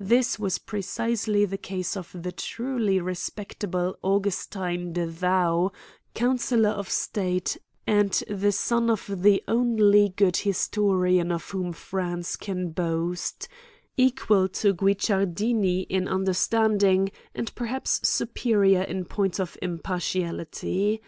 [0.00, 5.70] This was precisely the case of the truly res pectable Augustine de Thou,
[6.14, 12.70] counsellor of state, and the son of the only good historian of whom France can
[12.70, 13.46] boast,
[13.98, 21.00] equal to Guicciardini in under standing, and perhaps superior in point of impar tiality.